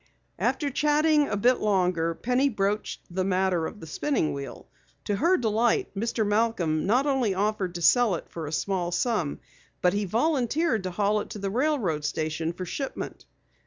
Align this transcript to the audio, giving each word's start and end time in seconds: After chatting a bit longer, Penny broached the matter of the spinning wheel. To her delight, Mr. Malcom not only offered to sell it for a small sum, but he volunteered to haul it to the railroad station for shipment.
After 0.39 0.71
chatting 0.71 1.27
a 1.27 1.37
bit 1.37 1.59
longer, 1.59 2.15
Penny 2.15 2.49
broached 2.49 3.01
the 3.13 3.23
matter 3.23 3.67
of 3.67 3.79
the 3.79 3.85
spinning 3.85 4.33
wheel. 4.33 4.67
To 5.03 5.15
her 5.17 5.37
delight, 5.37 5.93
Mr. 5.93 6.25
Malcom 6.27 6.87
not 6.87 7.05
only 7.05 7.35
offered 7.35 7.75
to 7.75 7.83
sell 7.83 8.15
it 8.15 8.25
for 8.27 8.47
a 8.47 8.51
small 8.51 8.91
sum, 8.91 9.41
but 9.79 9.93
he 9.93 10.05
volunteered 10.05 10.81
to 10.85 10.89
haul 10.89 11.19
it 11.19 11.29
to 11.29 11.37
the 11.37 11.51
railroad 11.51 12.03
station 12.03 12.51
for 12.51 12.65
shipment. 12.65 13.25